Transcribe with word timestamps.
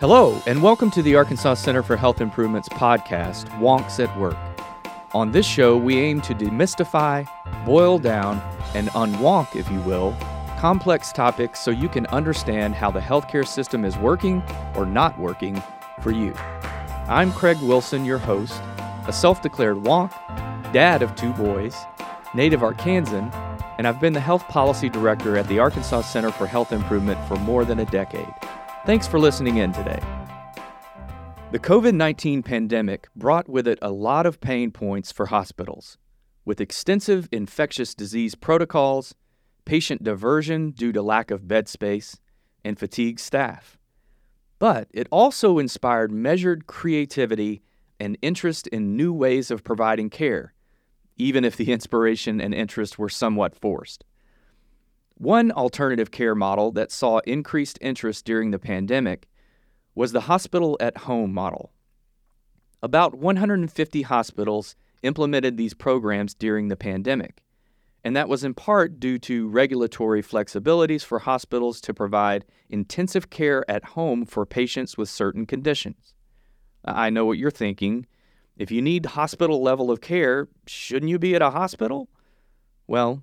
Hello, 0.00 0.42
and 0.48 0.60
welcome 0.60 0.90
to 0.90 1.02
the 1.02 1.14
Arkansas 1.14 1.54
Center 1.54 1.80
for 1.80 1.96
Health 1.96 2.20
Improvement's 2.20 2.68
podcast, 2.68 3.46
Wonks 3.60 4.02
at 4.02 4.18
Work. 4.18 4.36
On 5.12 5.30
this 5.30 5.46
show, 5.46 5.76
we 5.76 6.00
aim 6.00 6.20
to 6.22 6.34
demystify, 6.34 7.24
boil 7.64 8.00
down, 8.00 8.42
and 8.74 8.88
unwonk, 8.88 9.54
if 9.54 9.70
you 9.70 9.80
will, 9.82 10.12
complex 10.58 11.12
topics 11.12 11.60
so 11.60 11.70
you 11.70 11.88
can 11.88 12.06
understand 12.06 12.74
how 12.74 12.90
the 12.90 12.98
healthcare 12.98 13.46
system 13.46 13.84
is 13.84 13.96
working 13.96 14.42
or 14.74 14.84
not 14.84 15.16
working 15.16 15.62
for 16.02 16.10
you. 16.10 16.34
I'm 17.06 17.30
Craig 17.30 17.58
Wilson, 17.62 18.04
your 18.04 18.18
host, 18.18 18.60
a 19.06 19.12
self 19.12 19.42
declared 19.42 19.76
wonk, 19.76 20.10
dad 20.72 21.02
of 21.02 21.14
two 21.14 21.32
boys, 21.34 21.76
native 22.34 22.62
Arkansan, 22.62 23.32
and 23.78 23.86
I've 23.86 24.00
been 24.00 24.12
the 24.12 24.18
health 24.18 24.48
policy 24.48 24.88
director 24.88 25.36
at 25.36 25.46
the 25.46 25.60
Arkansas 25.60 26.00
Center 26.00 26.32
for 26.32 26.48
Health 26.48 26.72
Improvement 26.72 27.24
for 27.28 27.36
more 27.36 27.64
than 27.64 27.78
a 27.78 27.84
decade. 27.84 28.34
Thanks 28.86 29.06
for 29.06 29.18
listening 29.18 29.56
in 29.56 29.72
today. 29.72 29.98
The 31.52 31.58
COVID 31.58 31.94
19 31.94 32.42
pandemic 32.42 33.08
brought 33.16 33.48
with 33.48 33.66
it 33.66 33.78
a 33.80 33.90
lot 33.90 34.26
of 34.26 34.42
pain 34.42 34.70
points 34.72 35.10
for 35.10 35.26
hospitals, 35.26 35.96
with 36.44 36.60
extensive 36.60 37.26
infectious 37.32 37.94
disease 37.94 38.34
protocols, 38.34 39.14
patient 39.64 40.04
diversion 40.04 40.72
due 40.72 40.92
to 40.92 41.00
lack 41.00 41.30
of 41.30 41.48
bed 41.48 41.66
space, 41.66 42.18
and 42.62 42.78
fatigued 42.78 43.20
staff. 43.20 43.78
But 44.58 44.88
it 44.92 45.08
also 45.10 45.58
inspired 45.58 46.12
measured 46.12 46.66
creativity 46.66 47.62
and 47.98 48.18
interest 48.20 48.66
in 48.66 48.98
new 48.98 49.14
ways 49.14 49.50
of 49.50 49.64
providing 49.64 50.10
care, 50.10 50.52
even 51.16 51.42
if 51.42 51.56
the 51.56 51.72
inspiration 51.72 52.38
and 52.38 52.52
interest 52.52 52.98
were 52.98 53.08
somewhat 53.08 53.56
forced. 53.56 54.04
One 55.16 55.52
alternative 55.52 56.10
care 56.10 56.34
model 56.34 56.72
that 56.72 56.90
saw 56.90 57.18
increased 57.20 57.78
interest 57.80 58.24
during 58.24 58.50
the 58.50 58.58
pandemic 58.58 59.28
was 59.94 60.12
the 60.12 60.22
hospital 60.22 60.76
at 60.80 60.98
home 60.98 61.32
model. 61.32 61.70
About 62.82 63.14
150 63.14 64.02
hospitals 64.02 64.74
implemented 65.02 65.56
these 65.56 65.72
programs 65.72 66.34
during 66.34 66.68
the 66.68 66.76
pandemic, 66.76 67.42
and 68.02 68.16
that 68.16 68.28
was 68.28 68.42
in 68.42 68.54
part 68.54 68.98
due 68.98 69.18
to 69.20 69.48
regulatory 69.48 70.22
flexibilities 70.22 71.04
for 71.04 71.20
hospitals 71.20 71.80
to 71.82 71.94
provide 71.94 72.44
intensive 72.68 73.30
care 73.30 73.64
at 73.70 73.84
home 73.84 74.26
for 74.26 74.44
patients 74.44 74.98
with 74.98 75.08
certain 75.08 75.46
conditions. 75.46 76.14
I 76.84 77.08
know 77.08 77.24
what 77.24 77.38
you're 77.38 77.50
thinking. 77.50 78.06
If 78.56 78.70
you 78.70 78.82
need 78.82 79.06
hospital 79.06 79.62
level 79.62 79.90
of 79.90 80.00
care, 80.00 80.48
shouldn't 80.66 81.10
you 81.10 81.18
be 81.18 81.34
at 81.34 81.42
a 81.42 81.50
hospital? 81.50 82.08
Well, 82.86 83.22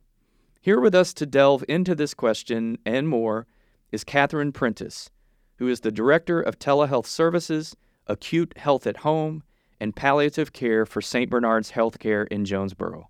here 0.62 0.80
with 0.80 0.94
us 0.94 1.12
to 1.16 1.26
delve 1.26 1.64
into 1.68 1.96
this 1.96 2.14
question 2.14 2.78
and 2.86 3.10
more 3.10 3.48
is 3.92 4.04
Katherine 4.04 4.52
Prentice, 4.52 5.10
who 5.56 5.68
is 5.68 5.80
the 5.80 5.92
Director 5.92 6.40
of 6.40 6.60
Telehealth 6.60 7.08
Services, 7.08 7.76
AcuteHealth 8.08 8.86
at 8.86 8.98
Home, 8.98 9.42
and 9.80 9.96
Palliative 9.96 10.54
Care 10.54 10.86
for 10.86 11.02
St. 11.02 11.32
Bernards 11.32 11.72
Healthcare 11.72 12.28
in 12.28 12.46
Jonesboro. 12.46 13.10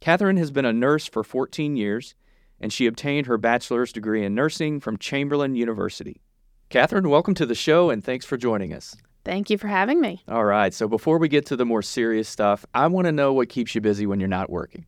Katherine 0.00 0.38
has 0.38 0.50
been 0.50 0.64
a 0.64 0.72
nurse 0.72 1.06
for 1.06 1.22
14 1.22 1.76
years, 1.76 2.14
and 2.58 2.72
she 2.72 2.86
obtained 2.86 3.26
her 3.26 3.36
bachelor's 3.36 3.92
degree 3.92 4.24
in 4.24 4.34
nursing 4.34 4.80
from 4.80 4.96
Chamberlain 4.96 5.54
University. 5.54 6.22
Katherine, 6.70 7.10
welcome 7.10 7.34
to 7.34 7.44
the 7.44 7.54
show, 7.54 7.90
and 7.90 8.02
thanks 8.02 8.24
for 8.24 8.38
joining 8.38 8.72
us. 8.72 8.96
Thank 9.22 9.50
you 9.50 9.58
for 9.58 9.68
having 9.68 10.00
me. 10.00 10.22
All 10.28 10.44
right, 10.46 10.72
so 10.72 10.88
before 10.88 11.18
we 11.18 11.28
get 11.28 11.44
to 11.46 11.56
the 11.56 11.66
more 11.66 11.82
serious 11.82 12.28
stuff, 12.28 12.64
I 12.74 12.86
want 12.86 13.04
to 13.04 13.12
know 13.12 13.34
what 13.34 13.50
keeps 13.50 13.74
you 13.74 13.82
busy 13.82 14.06
when 14.06 14.18
you're 14.18 14.28
not 14.28 14.48
working. 14.48 14.86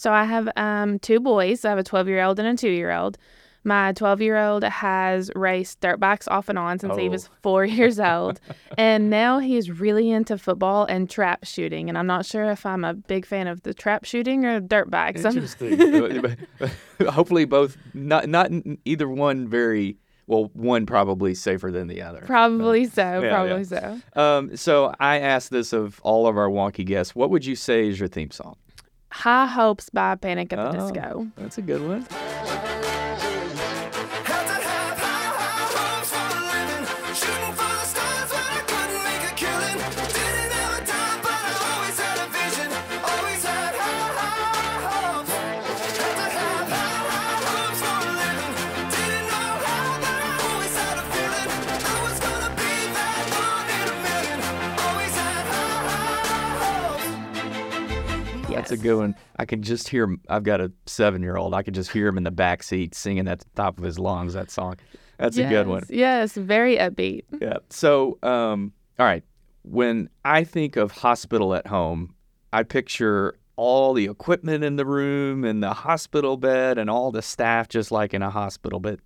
So 0.00 0.14
I 0.14 0.24
have 0.24 0.48
um, 0.56 0.98
two 0.98 1.20
boys. 1.20 1.62
I 1.62 1.68
have 1.68 1.78
a 1.78 1.82
12 1.82 2.08
year 2.08 2.22
old 2.22 2.38
and 2.38 2.48
a 2.48 2.56
two 2.56 2.70
year 2.70 2.90
old. 2.90 3.18
My 3.64 3.92
12 3.92 4.22
year 4.22 4.38
old 4.38 4.64
has 4.64 5.30
raced 5.36 5.80
dirt 5.80 6.00
bikes 6.00 6.26
off 6.26 6.48
and 6.48 6.58
on 6.58 6.78
since 6.78 6.94
oh. 6.94 6.96
he 6.96 7.10
was 7.10 7.26
oh. 7.26 7.36
four 7.42 7.64
years 7.66 8.00
old. 8.00 8.40
and 8.78 9.10
now 9.10 9.40
he 9.40 9.58
is 9.58 9.70
really 9.70 10.10
into 10.10 10.38
football 10.38 10.86
and 10.86 11.10
trap 11.10 11.44
shooting. 11.44 11.90
And 11.90 11.98
I'm 11.98 12.06
not 12.06 12.24
sure 12.24 12.50
if 12.50 12.64
I'm 12.64 12.82
a 12.82 12.94
big 12.94 13.26
fan 13.26 13.46
of 13.46 13.62
the 13.62 13.74
trap 13.74 14.06
shooting 14.06 14.46
or 14.46 14.58
dirt 14.58 14.90
bikes. 14.90 15.22
Interesting. 15.22 15.78
Hopefully, 17.06 17.44
both, 17.44 17.76
not, 17.92 18.26
not 18.26 18.50
either 18.86 19.06
one 19.06 19.48
very 19.48 19.98
well, 20.26 20.50
one 20.54 20.86
probably 20.86 21.34
safer 21.34 21.70
than 21.70 21.88
the 21.88 22.00
other. 22.00 22.22
Probably 22.24 22.86
but, 22.86 22.94
so. 22.94 23.20
Yeah, 23.20 23.28
probably 23.28 23.64
yeah. 23.70 23.98
so. 24.14 24.18
Um, 24.22 24.56
so 24.56 24.94
I 24.98 25.18
asked 25.18 25.50
this 25.50 25.74
of 25.74 26.00
all 26.02 26.26
of 26.26 26.38
our 26.38 26.48
wonky 26.48 26.86
guests. 26.86 27.14
What 27.14 27.28
would 27.28 27.44
you 27.44 27.54
say 27.54 27.86
is 27.86 28.00
your 28.00 28.08
theme 28.08 28.30
song? 28.30 28.56
High 29.12 29.46
Hopes 29.46 29.90
by 29.90 30.14
Panic 30.14 30.52
at 30.52 30.56
the 30.56 30.68
oh, 30.68 30.90
Disco. 30.90 31.28
That's 31.36 31.58
a 31.58 31.62
good 31.62 31.86
one. 31.86 32.06
That's 58.70 58.80
a 58.80 58.84
good 58.84 58.96
one. 58.96 59.14
I 59.36 59.44
can 59.44 59.62
just 59.62 59.88
hear 59.88 60.04
him. 60.04 60.20
I've 60.28 60.44
got 60.44 60.60
a 60.60 60.72
seven 60.86 61.22
year 61.22 61.36
old. 61.36 61.54
I 61.54 61.62
can 61.62 61.74
just 61.74 61.90
hear 61.90 62.06
him 62.06 62.16
in 62.16 62.24
the 62.24 62.30
back 62.30 62.62
seat 62.62 62.94
singing 62.94 63.28
at 63.28 63.40
the 63.40 63.46
top 63.54 63.78
of 63.78 63.84
his 63.84 63.98
lungs 63.98 64.34
that 64.34 64.50
song. 64.50 64.76
That's 65.18 65.36
yes, 65.36 65.46
a 65.46 65.50
good 65.50 65.66
one. 65.66 65.84
Yes, 65.88 66.32
very 66.32 66.76
upbeat. 66.76 67.24
Yeah. 67.40 67.58
So, 67.68 68.18
um, 68.22 68.72
all 68.98 69.06
right. 69.06 69.24
When 69.62 70.08
I 70.24 70.44
think 70.44 70.76
of 70.76 70.92
hospital 70.92 71.54
at 71.54 71.66
home, 71.66 72.14
I 72.52 72.62
picture 72.62 73.38
all 73.56 73.92
the 73.92 74.06
equipment 74.06 74.64
in 74.64 74.76
the 74.76 74.86
room 74.86 75.44
and 75.44 75.62
the 75.62 75.74
hospital 75.74 76.38
bed 76.38 76.78
and 76.78 76.88
all 76.88 77.10
the 77.10 77.20
staff 77.20 77.68
just 77.68 77.92
like 77.92 78.14
in 78.14 78.22
a 78.22 78.30
hospital. 78.30 78.80
But 78.80 79.00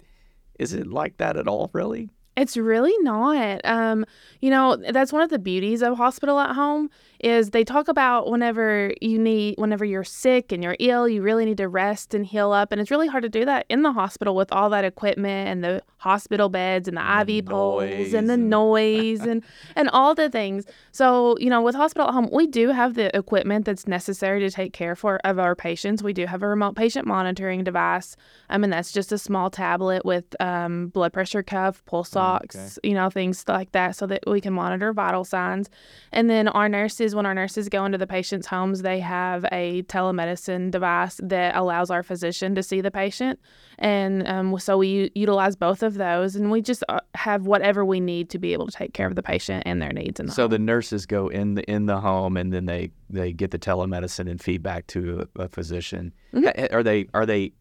is 0.61 0.73
it 0.73 0.87
like 0.87 1.17
that 1.17 1.37
at 1.37 1.49
all, 1.49 1.71
really? 1.73 2.09
It's 2.37 2.57
really 2.57 2.95
not. 3.01 3.61
Um, 3.65 4.05
you 4.41 4.51
know, 4.51 4.77
that's 4.77 5.13
one 5.13 5.23
of 5.23 5.31
the 5.31 5.39
beauties 5.39 5.83
of 5.83 5.97
hospital 5.97 6.39
at 6.41 6.55
home 6.55 6.91
is 7.21 7.51
they 7.51 7.65
talk 7.65 7.89
about 7.89 8.29
whenever 8.29 8.93
you 9.01 9.19
need 9.19 9.55
whenever 9.57 9.85
you're 9.85 10.05
sick 10.05 10.53
and 10.53 10.63
you're 10.63 10.77
ill, 10.79 11.09
you 11.09 11.23
really 11.23 11.45
need 11.45 11.57
to 11.57 11.69
rest 11.69 12.13
and 12.13 12.27
heal 12.27 12.53
up 12.53 12.71
and 12.71 12.81
it's 12.81 12.91
really 12.91 13.07
hard 13.07 13.23
to 13.23 13.29
do 13.29 13.45
that 13.45 13.65
in 13.69 13.83
the 13.83 13.93
hospital 13.93 14.35
with 14.35 14.53
all 14.53 14.69
that 14.69 14.85
equipment 14.85 15.49
and 15.49 15.65
the 15.65 15.83
hospital 15.99 16.51
beds 16.51 16.87
and 16.87 16.99
the 16.99 17.21
IV 17.21 17.47
poles 17.47 18.13
and 18.13 18.29
the 18.29 18.37
noise 18.37 19.21
and 19.21 19.43
and 19.77 19.89
all 19.91 20.15
the 20.15 20.29
things. 20.29 20.67
So, 20.93 21.39
you 21.39 21.49
know, 21.49 21.63
with 21.63 21.75
hospital 21.75 22.09
at 22.09 22.13
home, 22.13 22.29
we 22.31 22.47
do 22.47 22.69
have 22.69 22.95
the 22.95 23.17
equipment 23.17 23.65
that's 23.65 23.87
necessary 23.87 24.41
to 24.41 24.51
take 24.51 24.73
care 24.73 24.95
for 24.95 25.19
of 25.25 25.39
our 25.39 25.55
patients. 25.55 26.03
We 26.03 26.13
do 26.13 26.27
have 26.27 26.43
a 26.43 26.49
remote 26.49 26.77
patient 26.77 27.07
monitoring 27.07 27.65
device. 27.65 28.17
I 28.51 28.59
mean, 28.59 28.71
that's 28.71 28.93
just 28.93 29.13
a 29.13 29.19
small 29.19 29.49
tablet 29.51 30.05
with 30.05 30.25
um, 30.41 30.89
blood 30.89 31.13
pressure 31.13 31.43
cuff, 31.43 31.83
pulse 31.87 32.15
okay. 32.45 32.69
you 32.83 32.95
know, 32.95 33.11
things 33.11 33.45
like 33.49 33.73
that 33.73 33.97
so 33.97 34.07
that 34.07 34.25
we 34.27 34.41
can 34.41 34.53
monitor 34.53 34.93
vital 34.93 35.25
signs. 35.25 35.71
And 36.13 36.29
then 36.29 36.49
our 36.49 36.69
nurses 36.69 37.15
when 37.15 37.27
our 37.27 37.35
nurses 37.35 37.69
go 37.69 37.85
into 37.85 37.99
the 37.99 38.07
patient's 38.07 38.47
homes, 38.47 38.83
they 38.83 39.01
have 39.01 39.45
a 39.53 39.83
telemedicine 39.85 40.71
device 40.71 41.21
that 41.23 41.57
allows 41.57 41.91
our 41.91 42.03
physician 42.03 42.55
to 42.55 42.63
see 42.63 42.81
the 42.81 42.91
patient. 42.91 43.39
And 43.79 44.27
um, 44.29 44.59
so 44.59 44.79
we 44.79 45.11
utilize 45.15 45.57
both 45.57 45.83
of 45.83 45.95
those, 45.95 46.37
and 46.37 46.51
we 46.51 46.63
just 46.63 46.85
uh, 46.89 47.01
have 47.15 47.47
whatever 47.47 47.85
we 47.85 48.01
need 48.01 48.31
to 48.31 48.39
be 48.39 48.53
able 48.53 48.67
to 48.67 48.73
take 48.73 48.95
care 48.95 49.07
of 49.07 49.17
the 49.17 49.23
patient 49.23 49.65
and 49.67 49.83
their 49.83 49.93
needs. 49.93 50.21
In 50.21 50.27
the 50.27 50.33
so 50.33 50.43
home. 50.43 50.51
the 50.51 50.59
nurses 50.59 51.07
go 51.07 51.29
in 51.29 51.55
the 51.55 51.65
in 51.71 51.87
the 51.87 52.01
home, 52.01 52.37
and 52.37 52.53
then 52.53 52.67
they 52.67 52.91
they 53.11 53.33
get 53.33 53.51
the 53.51 53.59
telemedicine 53.59 54.31
and 54.31 54.41
feedback 54.41 54.87
to 54.89 55.27
a, 55.37 55.43
a 55.43 55.49
physician. 55.49 56.13
Mm-hmm. 56.33 56.75
Are 56.75 56.83
they 56.83 57.07
are 57.15 57.27
they 57.27 57.53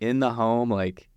in 0.00 0.20
the 0.20 0.30
home 0.30 0.70
like? 0.70 1.08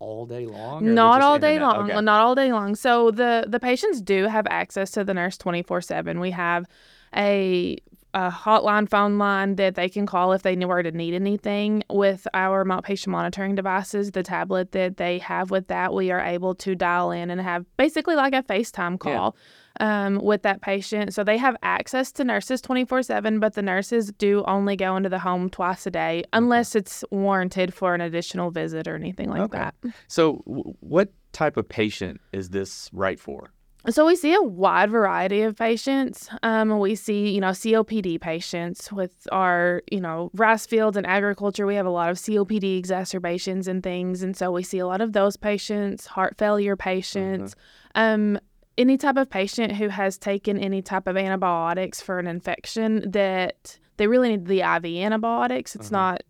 All 0.00 0.26
day 0.26 0.46
long? 0.46 0.94
Not 0.94 1.22
all 1.22 1.38
day 1.38 1.58
long. 1.58 1.90
Okay. 1.90 2.00
Not 2.00 2.20
all 2.20 2.34
day 2.34 2.52
long. 2.52 2.74
So 2.74 3.10
the 3.10 3.44
the 3.48 3.60
patients 3.60 4.00
do 4.00 4.26
have 4.26 4.46
access 4.48 4.90
to 4.92 5.04
the 5.04 5.14
nurse 5.14 5.36
twenty 5.36 5.62
four 5.62 5.80
seven. 5.80 6.20
We 6.20 6.30
have 6.32 6.66
a 7.14 7.78
a 8.14 8.30
hotline 8.30 8.88
phone 8.88 9.18
line 9.18 9.56
that 9.56 9.74
they 9.74 9.88
can 9.88 10.06
call 10.06 10.32
if 10.32 10.42
they 10.42 10.56
were 10.56 10.82
to 10.82 10.90
need 10.90 11.12
anything 11.12 11.82
with 11.90 12.26
our 12.32 12.64
patient 12.80 13.12
monitoring 13.12 13.54
devices 13.54 14.12
the 14.12 14.22
tablet 14.22 14.72
that 14.72 14.96
they 14.96 15.18
have 15.18 15.50
with 15.50 15.68
that 15.68 15.92
we 15.92 16.10
are 16.10 16.20
able 16.20 16.54
to 16.54 16.74
dial 16.74 17.10
in 17.10 17.30
and 17.30 17.40
have 17.40 17.66
basically 17.76 18.16
like 18.16 18.32
a 18.32 18.42
facetime 18.42 18.98
call 18.98 19.36
yeah. 19.36 19.42
Um, 19.80 20.16
with 20.16 20.42
that 20.42 20.60
patient 20.60 21.14
so 21.14 21.24
they 21.24 21.36
have 21.36 21.56
access 21.62 22.12
to 22.12 22.24
nurses 22.24 22.60
24-7 22.62 23.40
but 23.40 23.54
the 23.54 23.62
nurses 23.62 24.12
do 24.18 24.44
only 24.46 24.76
go 24.76 24.96
into 24.96 25.08
the 25.08 25.18
home 25.18 25.48
twice 25.48 25.86
a 25.86 25.90
day 25.90 26.24
unless 26.32 26.74
it's 26.74 27.04
warranted 27.10 27.72
for 27.72 27.94
an 27.94 28.00
additional 28.00 28.50
visit 28.50 28.86
or 28.88 28.94
anything 28.94 29.28
like 29.28 29.42
okay. 29.42 29.58
that 29.58 29.74
so 30.06 30.42
w- 30.46 30.74
what 30.80 31.12
type 31.32 31.56
of 31.56 31.68
patient 31.68 32.20
is 32.32 32.50
this 32.50 32.90
right 32.92 33.20
for 33.20 33.50
So 33.90 34.04
we 34.06 34.16
see 34.16 34.34
a 34.34 34.42
wide 34.42 34.90
variety 34.90 35.42
of 35.42 35.56
patients. 35.56 36.28
Um, 36.42 36.78
we 36.78 36.94
see, 36.94 37.30
you 37.30 37.40
know, 37.40 37.50
COPD 37.50 38.20
patients 38.20 38.92
with 38.92 39.26
our, 39.32 39.82
you 39.90 40.00
know, 40.00 40.30
rice 40.34 40.66
fields 40.66 40.96
and 40.96 41.06
agriculture. 41.06 41.64
We 41.64 41.76
have 41.76 41.86
a 41.86 41.90
lot 41.90 42.10
of 42.10 42.18
COPD 42.18 42.76
exacerbations 42.76 43.66
and 43.66 43.82
things, 43.82 44.22
and 44.22 44.36
so 44.36 44.50
we 44.50 44.62
see 44.62 44.78
a 44.78 44.86
lot 44.86 45.00
of 45.00 45.12
those 45.12 45.36
patients. 45.36 46.06
Heart 46.06 46.36
failure 46.36 46.76
patients. 46.76 47.54
Um, 47.94 48.38
any 48.78 48.96
type 48.96 49.16
of 49.16 49.28
patient 49.28 49.72
who 49.72 49.88
has 49.88 50.16
taken 50.16 50.56
any 50.58 50.80
type 50.80 51.06
of 51.06 51.16
antibiotics 51.16 52.00
for 52.00 52.18
an 52.18 52.26
infection 52.26 53.10
that 53.10 53.78
they 53.98 54.06
really 54.06 54.30
need 54.30 54.46
the 54.46 54.62
IV 54.62 54.84
antibiotics. 54.86 55.74
It's 55.74 55.88
Mhm. 55.88 55.92
not 55.92 56.22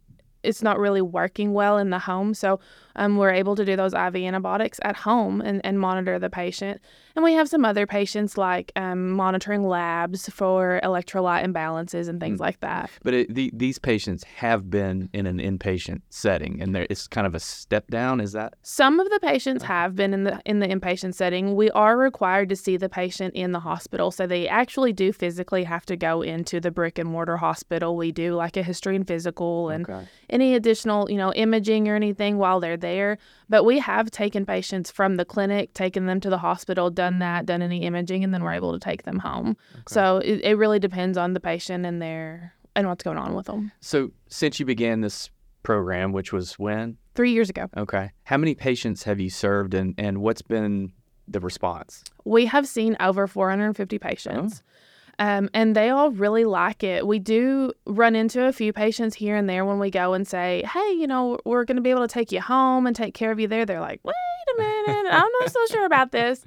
it's 0.48 0.62
not 0.62 0.78
really 0.78 1.02
working 1.02 1.52
well 1.52 1.78
in 1.78 1.90
the 1.90 1.98
home. 1.98 2.34
So 2.34 2.58
um, 2.96 3.16
we're 3.16 3.30
able 3.30 3.54
to 3.56 3.64
do 3.64 3.76
those 3.76 3.94
IV 3.94 4.16
antibiotics 4.16 4.80
at 4.82 4.96
home 4.96 5.40
and, 5.40 5.60
and 5.64 5.78
monitor 5.78 6.18
the 6.18 6.30
patient. 6.30 6.80
And 7.14 7.24
we 7.24 7.32
have 7.34 7.48
some 7.48 7.64
other 7.64 7.86
patients 7.86 8.36
like 8.38 8.72
um, 8.76 9.10
monitoring 9.10 9.64
labs 9.66 10.28
for 10.28 10.80
electrolyte 10.82 11.44
imbalances 11.44 12.08
and 12.08 12.18
things 12.20 12.38
Mm. 12.38 12.42
like 12.48 12.60
that. 12.60 12.90
But 13.02 13.14
it, 13.14 13.34
the, 13.34 13.50
these 13.54 13.78
patients 13.78 14.24
have 14.36 14.70
been 14.70 15.08
in 15.12 15.26
an 15.26 15.38
inpatient 15.38 16.02
setting, 16.10 16.60
and 16.62 16.74
there 16.74 16.86
it's 16.90 17.06
kind 17.08 17.26
of 17.26 17.34
a 17.34 17.40
step 17.40 17.88
down. 17.88 18.20
Is 18.20 18.32
that 18.32 18.54
Some 18.62 19.00
of 19.00 19.08
the 19.10 19.18
patients 19.20 19.64
have 19.64 19.94
been 19.96 20.12
in 20.14 20.24
the 20.24 20.40
in 20.44 20.60
the 20.60 20.68
inpatient 20.68 21.14
setting. 21.14 21.56
We 21.56 21.70
are 21.72 21.96
required 21.96 22.48
to 22.50 22.56
see 22.56 22.76
the 22.76 22.88
patient 22.88 23.34
in 23.34 23.52
the 23.52 23.60
hospital, 23.60 24.10
so 24.10 24.26
they 24.26 24.46
actually 24.48 24.92
do 24.92 25.12
physically 25.12 25.64
have 25.64 25.84
to 25.86 25.96
go 25.96 26.22
into 26.22 26.60
the 26.60 26.70
brick 26.70 26.98
and 26.98 27.08
mortar 27.08 27.36
hospital. 27.38 27.96
We 27.96 28.12
do 28.12 28.34
like 28.34 28.56
a 28.56 28.62
history 28.62 28.94
and 28.96 29.06
physical 29.06 29.70
and 29.70 29.88
okay? 29.88 30.06
Any 30.40 30.54
additional, 30.54 31.10
you 31.10 31.16
know, 31.16 31.32
imaging 31.34 31.88
or 31.88 31.96
anything 31.96 32.38
while 32.38 32.60
they're 32.60 32.76
there. 32.76 33.18
But 33.48 33.64
we 33.64 33.78
have 33.78 34.10
taken 34.10 34.46
patients 34.46 34.90
from 34.90 35.16
the 35.16 35.24
clinic, 35.24 35.74
taken 35.74 36.06
them 36.06 36.20
to 36.20 36.30
the 36.30 36.38
hospital, 36.38 36.90
done 36.90 37.14
mm-hmm. 37.14 37.20
that, 37.20 37.46
done 37.46 37.62
any 37.62 37.82
imaging, 37.82 38.24
and 38.24 38.32
then 38.32 38.42
we're 38.44 38.52
able 38.52 38.72
to 38.72 38.78
take 38.78 39.02
them 39.02 39.18
home. 39.18 39.56
So 39.88 40.18
it, 40.18 40.40
it 40.42 40.54
really 40.56 40.78
depends 40.78 41.18
on 41.18 41.32
the 41.32 41.40
patient 41.40 41.84
and 41.84 42.00
their 42.00 42.54
and 42.76 42.86
what's 42.86 43.02
going 43.02 43.18
on 43.18 43.34
with 43.34 43.46
them. 43.46 43.72
So 43.80 44.12
since 44.28 44.60
you 44.60 44.66
began 44.66 45.00
this 45.00 45.30
program, 45.62 46.12
which 46.12 46.32
was 46.32 46.58
when? 46.58 46.96
Three 47.14 47.32
years 47.32 47.50
ago, 47.50 47.66
Okay. 47.76 48.12
How 48.24 48.36
many 48.36 48.54
patients 48.54 49.02
have 49.02 49.18
you 49.18 49.30
served, 49.30 49.74
and 49.74 49.94
and 49.98 50.18
what's 50.18 50.42
been 50.42 50.92
the 51.26 51.40
response? 51.40 52.04
we 52.24 52.46
have 52.46 52.66
seen 52.66 52.96
over 53.00 53.26
450 53.26 53.98
patients. 53.98 54.62
Oh. 54.62 54.70
Um, 55.18 55.48
and 55.52 55.74
they 55.74 55.90
all 55.90 56.10
really 56.12 56.44
like 56.44 56.84
it. 56.84 57.06
We 57.06 57.18
do 57.18 57.72
run 57.86 58.14
into 58.14 58.44
a 58.44 58.52
few 58.52 58.72
patients 58.72 59.16
here 59.16 59.34
and 59.36 59.48
there 59.48 59.64
when 59.64 59.78
we 59.80 59.90
go 59.90 60.14
and 60.14 60.26
say, 60.26 60.62
"Hey, 60.72 60.92
you 60.92 61.06
know, 61.06 61.38
we're 61.44 61.64
going 61.64 61.76
to 61.76 61.82
be 61.82 61.90
able 61.90 62.02
to 62.06 62.12
take 62.12 62.30
you 62.30 62.40
home 62.40 62.86
and 62.86 62.94
take 62.94 63.14
care 63.14 63.32
of 63.32 63.40
you 63.40 63.48
there." 63.48 63.66
They're 63.66 63.80
like, 63.80 64.00
"Wait 64.04 64.14
a 64.54 64.58
minute, 64.60 65.06
I'm 65.12 65.30
not 65.40 65.50
so 65.50 65.60
sure 65.70 65.86
about 65.86 66.12
this." 66.12 66.44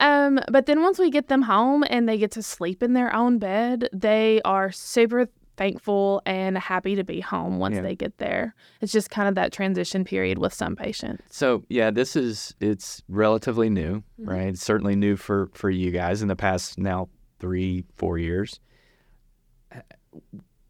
Um, 0.00 0.38
but 0.50 0.66
then 0.66 0.82
once 0.82 0.98
we 0.98 1.10
get 1.10 1.28
them 1.28 1.42
home 1.42 1.84
and 1.90 2.08
they 2.08 2.16
get 2.18 2.30
to 2.32 2.42
sleep 2.42 2.82
in 2.82 2.92
their 2.92 3.14
own 3.14 3.38
bed, 3.38 3.88
they 3.92 4.40
are 4.44 4.70
super 4.72 5.26
thankful 5.56 6.22
and 6.24 6.56
happy 6.56 6.94
to 6.96 7.04
be 7.04 7.20
home 7.20 7.58
once 7.58 7.74
Yeah. 7.76 7.82
they 7.82 7.94
get 7.94 8.16
there. 8.18 8.54
It's 8.80 8.90
just 8.90 9.10
kind 9.10 9.28
of 9.28 9.34
that 9.34 9.52
transition 9.52 10.02
period 10.02 10.38
with 10.38 10.54
some 10.54 10.74
patients. 10.76 11.22
So 11.36 11.64
yeah, 11.68 11.90
this 11.90 12.16
is 12.16 12.54
it's 12.60 13.02
relatively 13.08 13.68
new, 13.68 14.02
Mhm. 14.20 14.28
right? 14.28 14.46
It's 14.48 14.64
certainly 14.64 14.96
new 14.96 15.16
for 15.16 15.50
for 15.54 15.68
you 15.70 15.90
guys 15.90 16.22
in 16.22 16.28
the 16.28 16.36
past 16.36 16.78
now 16.78 17.08
three 17.42 17.84
four 17.96 18.16
years. 18.18 18.60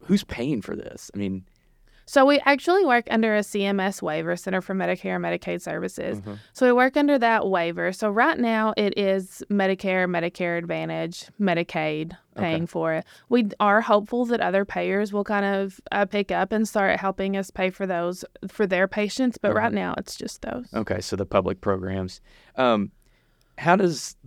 Who's 0.05 0.23
paying 0.23 0.61
for 0.61 0.75
this? 0.75 1.09
I 1.13 1.17
mean, 1.17 1.45
So 2.05 2.25
we 2.25 2.39
actually 2.45 2.83
work 2.85 3.05
under 3.09 3.33
a 3.35 3.39
CMS 3.39 4.01
waiver, 4.01 4.35
Center 4.35 4.59
for 4.59 4.75
Medicare 4.75 5.15
and 5.15 5.23
Medicaid 5.23 5.61
Services. 5.61 6.19
mhm. 6.19 6.37
So 6.51 6.65
we 6.65 6.73
work 6.73 6.97
under 6.97 7.17
that 7.19 7.47
waiver. 7.47 7.93
So 7.93 8.09
right 8.09 8.37
now 8.37 8.73
it 8.75 8.97
is 8.97 9.41
Medicare, 9.49 10.05
Medicare 10.07 10.57
Advantage, 10.57 11.27
Medicaid 11.39 12.17
paying 12.35 12.63
Okay. 12.63 12.65
for 12.65 12.93
it. 12.95 13.05
We 13.29 13.49
are 13.61 13.79
hopeful 13.79 14.25
that 14.25 14.41
other 14.41 14.65
payers 14.65 15.13
will 15.13 15.23
kind 15.23 15.45
of 15.45 15.79
uh, 15.93 16.05
pick 16.05 16.31
up 16.31 16.51
and 16.51 16.67
start 16.67 16.99
helping 16.99 17.37
us 17.37 17.49
pay 17.51 17.69
for 17.69 17.85
those 17.87 18.25
for 18.49 18.67
their 18.67 18.87
patients, 18.89 19.37
but 19.37 19.53
right 19.53 19.67
Uh-huh. 19.67 19.75
now 19.85 19.93
it's 19.97 20.15
just 20.17 20.41
those. 20.41 20.65
okay, 20.73 20.99
so 20.99 21.15
the 21.15 21.25
public 21.25 21.61
programs. 21.61 22.19
Um, 22.57 22.91
how 23.59 23.75
does 23.77 24.17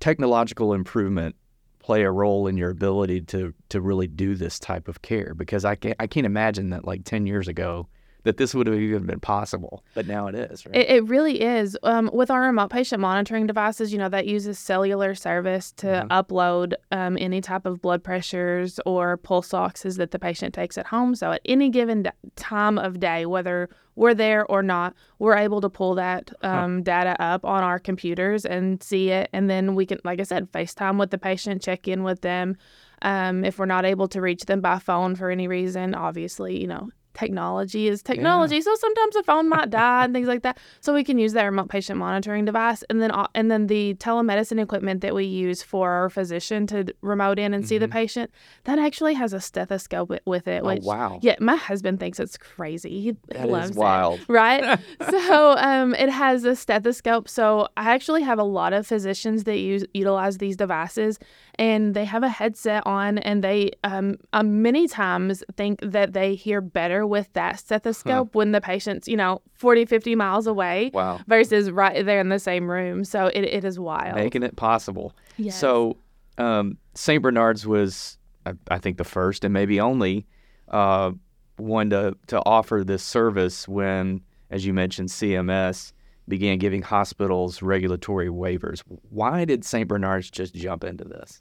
technological 0.00 0.72
improvement 0.72 1.36
play 1.78 2.02
a 2.02 2.10
role 2.10 2.46
in 2.46 2.56
your 2.56 2.70
ability 2.70 3.22
to 3.22 3.54
to 3.68 3.80
really 3.80 4.06
do 4.06 4.34
this 4.34 4.58
type 4.58 4.88
of 4.88 5.02
care? 5.02 5.34
Because 5.34 5.64
I 5.64 5.74
can't 5.74 5.96
I 6.00 6.06
can't 6.06 6.26
imagine 6.26 6.70
that 6.70 6.84
like 6.84 7.04
ten 7.04 7.26
years 7.26 7.48
ago 7.48 7.88
that 8.24 8.36
this 8.36 8.54
would 8.54 8.66
have 8.66 8.76
even 8.76 9.06
been 9.06 9.20
possible, 9.20 9.82
but 9.94 10.06
now 10.06 10.26
it 10.26 10.34
is. 10.34 10.66
Right? 10.66 10.76
It, 10.76 10.90
it 10.90 11.04
really 11.08 11.40
is. 11.40 11.76
Um, 11.82 12.10
with 12.12 12.30
our 12.30 12.42
remote 12.42 12.70
patient 12.70 13.00
monitoring 13.00 13.46
devices, 13.46 13.92
you 13.92 13.98
know, 13.98 14.08
that 14.08 14.26
uses 14.26 14.58
cellular 14.58 15.14
service 15.14 15.72
to 15.72 15.86
Mhm. 15.86 16.08
upload 16.08 16.74
um, 16.90 17.16
any 17.20 17.40
type 17.40 17.66
of 17.66 17.80
blood 17.80 18.02
pressures 18.04 18.78
or 18.86 19.16
pulse 19.16 19.54
oxes 19.54 19.96
that 19.96 20.10
the 20.10 20.18
patient 20.18 20.54
takes 20.54 20.76
at 20.78 20.86
home. 20.86 21.14
So 21.14 21.32
at 21.32 21.40
any 21.44 21.70
given 21.70 22.02
d- 22.04 22.10
time 22.36 22.78
of 22.78 23.00
day, 23.00 23.26
whether 23.26 23.68
we're 23.96 24.14
there 24.14 24.46
or 24.46 24.62
not, 24.62 24.94
we're 25.18 25.36
able 25.36 25.60
to 25.60 25.68
pull 25.68 25.94
that 25.96 26.30
um, 26.42 26.82
data 26.82 27.14
up 27.20 27.44
on 27.44 27.62
our 27.62 27.78
computers 27.78 28.44
and 28.46 28.82
see 28.82 29.10
it. 29.10 29.28
And 29.32 29.50
then 29.50 29.74
we 29.74 29.84
can, 29.86 29.98
like 30.04 30.20
I 30.20 30.22
said, 30.24 30.50
FaceTime 30.52 30.98
with 30.98 31.10
the 31.10 31.18
patient, 31.18 31.60
check 31.62 31.86
in 31.88 32.02
with 32.02 32.20
them. 32.22 32.56
Um, 33.02 33.44
if 33.44 33.58
we're 33.58 33.66
not 33.66 33.84
able 33.84 34.08
to 34.08 34.20
reach 34.20 34.44
them 34.44 34.60
by 34.60 34.78
phone 34.78 35.16
for 35.16 35.30
any 35.30 35.48
reason, 35.48 35.94
obviously, 35.94 36.60
you 36.60 36.66
know, 36.66 36.90
technology 37.20 37.86
is 37.92 38.02
technology. 38.02 38.60
So 38.60 38.74
sometimes 38.76 39.14
the 39.14 39.22
phone 39.22 39.48
might 39.48 39.70
die 39.70 40.04
and 40.04 40.12
things 40.14 40.28
like 40.28 40.42
that. 40.42 40.58
So 40.80 40.88
we 40.94 41.04
can 41.04 41.18
use 41.18 41.32
that 41.34 41.44
remote 41.44 41.68
patient 41.68 41.98
monitoring 41.98 42.44
device, 42.44 42.82
and 42.90 43.00
then 43.02 43.10
uh, 43.10 43.26
and 43.34 43.50
then 43.50 43.66
the 43.66 43.94
telemedicine 44.06 44.60
equipment 44.66 45.00
that 45.02 45.14
we 45.14 45.24
use 45.24 45.62
for 45.62 45.90
our 45.90 46.08
physician 46.10 46.66
to 46.68 46.78
remote 47.02 47.38
in 47.38 47.54
and 47.54 47.62
see 47.68 47.78
the 47.78 47.86
Mhm. 47.88 47.92
patient. 48.00 48.30
That 48.64 48.78
actually 48.78 49.14
has 49.22 49.32
a 49.32 49.40
stethoscope 49.40 50.10
with 50.26 50.46
it. 50.48 50.62
oh 50.62 50.66
Which, 50.68 50.84
wow, 50.84 51.18
Yeah, 51.22 51.36
my 51.40 51.56
husband 51.56 52.00
thinks 52.00 52.18
it's 52.18 52.38
crazy. 52.38 53.00
He 53.04 53.16
that 53.28 53.48
loves 53.48 53.70
is 53.70 53.76
it 53.76 53.80
wild. 53.80 54.20
right? 54.28 54.64
so 55.10 55.56
um, 55.58 55.94
it 55.94 56.08
has 56.08 56.44
a 56.44 56.56
stethoscope. 56.56 57.28
So 57.28 57.68
I 57.76 57.84
actually 57.94 58.22
have 58.22 58.38
a 58.38 58.44
lot 58.58 58.72
of 58.72 58.86
physicians 58.86 59.44
that 59.44 59.58
use 59.58 59.84
utilize 59.94 60.38
these 60.38 60.56
devices, 60.56 61.18
and 61.60 61.94
they 61.94 62.06
have 62.06 62.22
a 62.22 62.28
headset 62.28 62.82
on, 62.86 63.18
and 63.18 63.44
they 63.44 63.70
um, 63.84 64.16
uh, 64.32 64.42
many 64.42 64.88
times 64.88 65.44
think 65.56 65.78
that 65.82 66.14
they 66.14 66.34
hear 66.34 66.62
better 66.62 67.06
with 67.06 67.30
that 67.34 67.60
stethoscope 67.60 68.34
when 68.34 68.52
the 68.52 68.62
patient's 68.62 69.06
you 69.06 69.16
know 69.16 69.42
40, 69.52 69.84
50 69.84 70.14
miles 70.14 70.46
away. 70.46 70.90
Wow, 70.94 71.20
Versus 71.28 71.70
right 71.70 72.04
there 72.04 72.18
in 72.18 72.30
the 72.30 72.38
same 72.38 72.68
room, 72.68 73.04
so 73.04 73.26
it, 73.26 73.42
it 73.42 73.64
is 73.64 73.78
wild. 73.78 74.16
making 74.16 74.42
it 74.42 74.56
possible. 74.56 75.14
Yes. 75.36 75.60
So, 75.60 75.98
um, 76.38 76.78
St. 76.94 77.22
Bernards 77.22 77.66
was, 77.66 78.16
I, 78.46 78.54
I 78.70 78.78
think, 78.78 78.96
the 78.96 79.04
first 79.04 79.44
and 79.44 79.52
maybe 79.52 79.78
only 79.80 80.26
uh, 80.68 81.12
one 81.56 81.90
to, 81.90 82.16
to 82.28 82.42
offer 82.46 82.82
this 82.86 83.02
service 83.02 83.68
when, 83.68 84.22
as 84.50 84.64
you 84.64 84.72
mentioned, 84.72 85.10
CMS 85.10 85.92
began 86.26 86.58
giving 86.58 86.80
hospitals 86.80 87.60
regulatory 87.60 88.28
waivers. 88.28 88.82
Why 89.10 89.44
did 89.44 89.64
St. 89.64 89.86
Bernards 89.86 90.30
just 90.30 90.54
jump 90.54 90.84
into 90.84 91.04
this? 91.04 91.40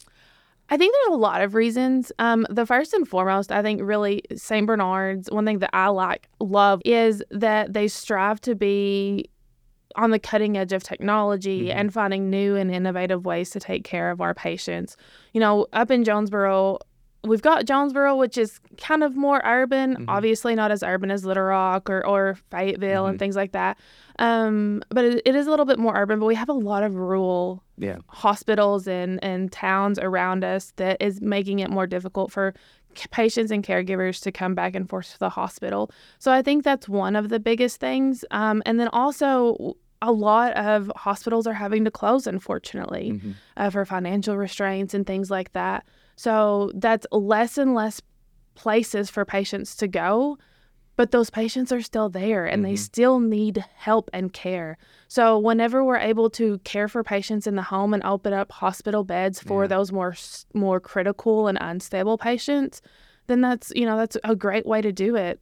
I 0.70 0.78
think 0.78 0.94
there's 0.94 1.16
a 1.16 1.18
lot 1.18 1.42
of 1.42 1.56
reasons. 1.56 2.12
Um, 2.20 2.46
the 2.50 2.66
first 2.66 2.94
and 2.94 3.08
foremost, 3.08 3.52
I 3.52 3.62
think 3.62 3.82
really 3.84 4.24
St. 4.36 4.68
Bernards, 4.68 5.30
one 5.32 5.46
thing 5.46 5.60
that 5.60 5.72
I 5.74 5.88
like, 5.88 6.30
love, 6.40 6.82
is 6.86 7.24
that 7.32 7.74
they 7.74 7.88
strive 7.88 8.40
to 8.42 8.56
be 8.56 9.30
on 9.96 10.12
the 10.12 10.20
cutting 10.20 10.56
edge 10.56 10.72
of 10.72 10.84
technology 10.84 11.66
Mhm. 11.68 11.76
and 11.76 11.94
finding 11.94 12.30
new 12.30 12.56
and 12.56 12.70
innovative 12.72 13.26
ways 13.26 13.50
to 13.50 13.60
take 13.60 13.84
care 13.84 14.12
of 14.12 14.22
our 14.22 14.36
patients. 14.36 14.96
You 15.34 15.40
know, 15.40 15.66
up 15.74 15.90
in 15.90 16.04
Jonesboro, 16.04 16.78
we've 17.26 17.42
got 17.42 17.66
Jonesboro, 17.66 18.16
which 18.16 18.38
is 18.38 18.60
kind 18.78 19.04
of 19.04 19.16
more 19.16 19.42
urban, 19.44 19.96
Mhm. 19.98 20.06
obviously 20.08 20.56
not 20.56 20.72
as 20.72 20.84
urban 20.84 21.12
as 21.12 21.26
Little 21.26 21.44
Rock 21.44 21.90
or, 21.90 22.06
or 22.06 22.38
Fayetteville 22.50 23.06
Mhm. 23.06 23.10
and 23.10 23.20
things 23.20 23.36
like 23.36 23.52
that. 23.52 23.78
Um, 24.20 24.82
but 24.90 25.04
it, 25.06 25.22
it 25.26 25.36
is 25.36 25.46
a 25.48 25.50
little 25.50 25.66
bit 25.66 25.80
more 25.80 25.96
urban, 25.98 26.20
but 26.20 26.26
we 26.28 26.36
have 26.36 26.50
a 26.50 26.54
lot 26.54 26.84
of 26.84 26.96
rural 26.96 27.62
Yeah. 27.78 27.98
hospitals 28.08 28.88
and, 28.88 29.22
and 29.24 29.52
towns 29.52 30.00
around 30.00 30.44
us 30.44 30.72
that 30.78 30.98
is 31.02 31.22
making 31.22 31.60
it 31.60 31.70
more 31.70 31.88
difficult 31.88 32.32
for 32.32 32.54
patients 33.12 33.52
and 33.52 33.64
caregivers 33.66 34.22
to 34.24 34.32
come 34.32 34.56
back 34.56 34.76
and 34.76 34.90
forth 34.90 35.12
to 35.14 35.20
the 35.20 35.30
hospital. 35.30 35.92
So 36.20 36.32
I 36.32 36.42
think 36.42 36.64
that's 36.64 36.88
one 36.90 37.16
of 37.16 37.30
the 37.30 37.40
biggest 37.40 37.80
things. 37.80 38.26
Um, 38.32 38.64
and 38.66 38.80
then 38.80 38.88
also, 38.94 39.76
a 40.02 40.12
lot 40.14 40.54
of 40.54 40.90
hospitals 40.96 41.46
are 41.46 41.54
having 41.54 41.84
to 41.84 41.92
close, 41.92 42.26
unfortunately, 42.26 43.12
Mhm. 43.22 43.34
uh, 43.58 43.70
for 43.70 43.84
financial 43.84 44.38
restraints 44.38 44.94
and 44.94 45.06
things 45.06 45.30
like 45.30 45.52
that. 45.52 45.84
So 46.20 46.70
that's 46.76 47.08
less 47.14 47.58
and 47.58 47.74
less 47.74 48.02
places 48.54 49.10
for 49.10 49.24
patients 49.24 49.74
to 49.78 49.88
go. 49.88 50.38
But 50.98 51.12
those 51.12 51.30
patients 51.30 51.72
are 51.72 51.82
still 51.82 52.10
there 52.10 52.46
and 52.46 52.66
they 52.66 52.74
Mhm. 52.74 52.78
still 52.78 53.20
need 53.22 53.64
help 53.76 54.10
and 54.12 54.34
care. 54.34 54.78
So, 55.08 55.40
whenever 55.40 55.82
we're 55.82 55.96
able 56.12 56.30
to 56.32 56.58
care 56.66 56.90
for 56.90 57.06
patients 57.06 57.48
in 57.48 57.56
the 57.56 57.62
home 57.62 57.94
and 57.94 58.04
open 58.04 58.34
up 58.34 58.52
hospital 58.52 59.06
beds 59.06 59.42
for 59.42 59.64
Yeah. 59.64 59.68
those 59.68 59.94
more 59.94 60.14
more 60.54 60.82
critical 60.82 61.48
and 61.48 61.58
unstable 61.62 62.18
patients, 62.18 62.82
then 63.28 63.40
that's 63.40 63.72
you 63.78 63.86
know 63.86 63.96
that's 63.96 64.18
a 64.26 64.36
great 64.36 64.66
way 64.66 64.82
to 64.82 64.92
do 64.92 65.16
it. 65.16 65.40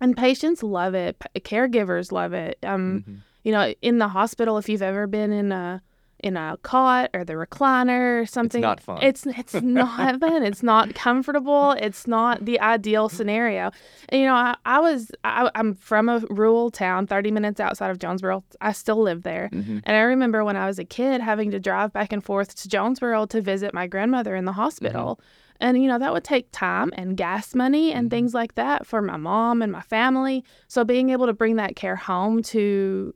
And 0.00 0.16
patients 0.16 0.62
love 0.62 0.94
it. 0.94 1.18
P- 1.18 1.40
caregivers 1.40 2.12
love 2.12 2.32
it. 2.32 2.56
Um, 2.62 3.02
Mhm. 3.04 3.16
you 3.42 3.50
know, 3.50 3.74
in 3.82 3.98
the 3.98 4.08
hospital, 4.08 4.58
if 4.58 4.68
you've 4.68 4.80
ever 4.92 5.08
been 5.08 5.32
in 5.32 5.50
a 5.50 5.82
in 6.20 6.36
a 6.36 6.56
cot 6.62 7.10
or 7.12 7.24
the 7.24 7.34
recliner 7.34 8.22
or 8.22 8.26
something. 8.26 8.60
not 8.62 8.80
fun. 8.80 9.02
It's 9.02 9.26
it's 9.26 9.54
not 9.54 10.20
fun. 10.20 10.42
It's 10.42 10.62
not 10.62 10.94
comfortable. 10.94 11.72
It's 11.72 12.06
not 12.06 12.44
the 12.44 12.58
ideal 12.60 13.08
scenario. 13.08 13.70
And, 14.08 14.20
you 14.20 14.26
know, 14.26 14.34
I, 14.34 14.56
I 14.64 14.78
was 14.80 15.10
I, 15.24 15.50
I'm 15.54 15.74
from 15.74 16.08
a 16.08 16.20
rural 16.30 16.70
town, 16.70 17.06
30 17.06 17.30
minutes 17.30 17.60
outside 17.60 17.90
of 17.90 17.98
Jonesboro. 17.98 18.42
I 18.60 18.72
still 18.72 19.00
live 19.02 19.22
there, 19.22 19.50
Mhm. 19.52 19.82
and 19.84 19.96
I 19.96 20.00
remember 20.00 20.44
when 20.44 20.56
I 20.56 20.66
was 20.66 20.78
a 20.78 20.84
kid 20.84 21.20
having 21.20 21.50
to 21.50 21.60
drive 21.60 21.92
back 21.92 22.12
and 22.12 22.24
forth 22.24 22.54
to 22.56 22.68
Jonesboro 22.68 23.26
to 23.26 23.40
visit 23.40 23.74
my 23.74 23.86
grandmother 23.86 24.34
in 24.34 24.44
the 24.44 24.52
hospital. 24.52 25.20
And, 25.60 25.80
you 25.80 25.86
know, 25.88 26.00
that 26.00 26.12
would 26.12 26.24
take 26.24 26.48
time 26.50 26.90
and 26.94 27.16
gas 27.16 27.54
money 27.54 27.92
and 27.92 28.08
Mhm. 28.08 28.10
things 28.10 28.34
like 28.34 28.56
that 28.56 28.86
for 28.88 29.00
my 29.00 29.16
mom 29.16 29.62
and 29.62 29.70
my 29.70 29.82
family. 29.82 30.42
So 30.68 30.84
being 30.84 31.10
able 31.10 31.26
to 31.26 31.32
bring 31.32 31.56
that 31.56 31.76
care 31.76 31.94
home 31.96 32.42
to 32.44 33.14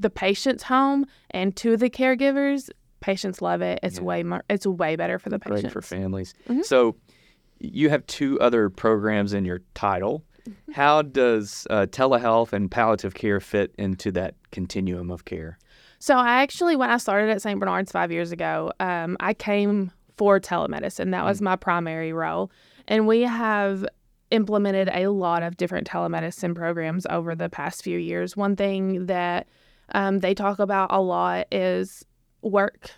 the 0.00 0.10
patient's 0.10 0.62
home 0.64 1.06
and 1.30 1.54
to 1.56 1.76
the 1.76 1.90
caregivers, 1.90 2.70
patients 3.00 3.40
love 3.42 3.62
it. 3.62 3.80
It's 3.82 3.98
Yeah. 3.98 4.04
way 4.04 4.22
more, 4.22 4.44
it's 4.48 4.66
way 4.66 4.96
better 4.96 5.18
for 5.18 5.28
the 5.30 5.38
patients. 5.38 5.62
Great 5.62 5.72
for 5.72 5.82
families. 5.82 6.34
Mhm. 6.48 6.64
So 6.64 6.96
you 7.60 7.90
have 7.90 8.06
two 8.06 8.38
other 8.40 8.70
programs 8.70 9.32
in 9.32 9.44
your 9.44 9.60
title. 9.74 10.24
Mm-hmm. 10.48 10.72
How 10.72 11.02
does 11.02 11.66
uh, 11.70 11.86
telehealth 11.90 12.52
and 12.52 12.70
palliative 12.70 13.14
care 13.14 13.40
fit 13.40 13.74
into 13.78 14.12
that 14.12 14.34
continuum 14.52 15.10
of 15.10 15.24
care? 15.24 15.58
So 15.98 16.16
I 16.16 16.42
actually, 16.42 16.76
when 16.76 16.90
I 16.90 16.96
started 16.98 17.28
at 17.30 17.42
St. 17.42 17.58
Bernards 17.58 17.90
five 17.90 18.12
years 18.12 18.30
ago, 18.30 18.72
um, 18.78 19.16
I 19.18 19.34
came 19.34 19.90
for 20.16 20.38
telemedicine. 20.38 21.10
That 21.10 21.24
was 21.24 21.42
my 21.42 21.56
primary 21.56 22.12
role, 22.12 22.50
and 22.86 23.06
we 23.06 23.22
have 23.22 23.84
implemented 24.30 24.90
a 24.92 25.08
lot 25.08 25.42
of 25.42 25.56
different 25.56 25.88
telemedicine 25.88 26.54
programs 26.54 27.06
over 27.10 27.34
the 27.34 27.48
past 27.48 27.82
few 27.82 27.98
years. 27.98 28.36
One 28.36 28.54
thing 28.56 29.06
that 29.06 29.48
um, 29.94 30.18
they 30.20 30.34
talk 30.34 30.58
about 30.58 30.88
a 30.92 31.00
lot 31.00 31.46
is 31.52 32.04
work 32.42 32.90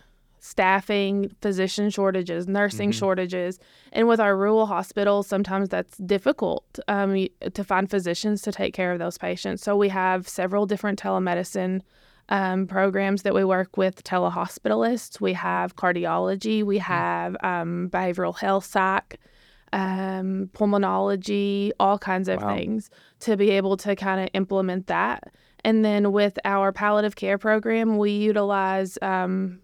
staffing, 0.42 1.30
physician 1.42 1.90
shortages, 1.90 2.48
nursing 2.48 2.90
Mhm. 2.90 2.94
shortages. 2.94 3.58
And 3.92 4.08
with 4.08 4.20
our 4.20 4.34
rural 4.36 4.66
hospitals, 4.66 5.26
sometimes 5.26 5.68
that's 5.68 5.98
difficult 5.98 6.78
um, 6.88 7.26
to 7.52 7.62
find 7.62 7.90
physicians 7.90 8.40
to 8.42 8.52
take 8.52 8.72
care 8.72 8.90
of 8.92 8.98
those 8.98 9.18
patients. 9.18 9.62
So 9.62 9.76
we 9.76 9.90
have 9.90 10.26
several 10.26 10.64
different 10.64 10.98
telemedicine 11.00 11.82
um, 12.30 12.66
programs 12.66 13.22
that 13.22 13.34
we 13.34 13.44
work 13.44 13.76
with 13.76 14.02
telehospitalists. 14.04 15.20
We 15.20 15.34
have 15.34 15.76
cardiology, 15.76 16.62
we 16.62 16.78
have 16.78 17.36
um, 17.42 17.90
behavioral 17.90 18.38
health 18.38 18.64
psych, 18.64 19.18
um, 19.72 20.48
pulmonology, 20.54 21.70
all 21.78 21.98
kinds 21.98 22.28
of 22.28 22.40
Wow. 22.42 22.54
things 22.56 22.90
to 23.20 23.36
be 23.36 23.50
able 23.50 23.76
to 23.78 23.94
kind 23.96 24.20
of 24.22 24.28
implement 24.32 24.86
that. 24.86 25.32
And 25.64 25.84
then 25.84 26.12
with 26.12 26.38
our 26.44 26.72
palliative 26.72 27.16
care 27.16 27.38
program, 27.38 27.98
we 27.98 28.10
utilize 28.12 28.98
um, 29.02 29.60